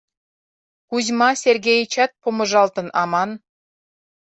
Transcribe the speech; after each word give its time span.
—Кузьма 0.89 1.29
Сергеичат 1.41 2.11
помыжалтын 2.21 2.87
аман. 3.01 3.31